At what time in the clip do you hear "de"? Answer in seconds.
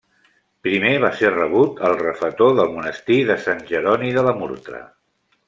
3.29-3.37, 4.19-4.27